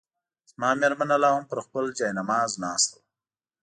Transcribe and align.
زما 0.51 0.69
مېرمنه 0.81 1.15
لا 1.23 1.29
هم 1.35 1.43
پر 1.51 1.59
خپل 1.65 1.83
جاینماز 1.97 2.51
ناسته 2.63 2.93
وه. 2.99 3.03